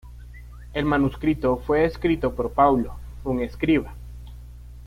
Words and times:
El 0.73 0.85
manuscrito 0.85 1.57
fue 1.57 1.85
escrito 1.85 2.33
por 2.33 2.53
Paulo, 2.53 2.95
un 3.23 3.39
escriba. 3.39 3.93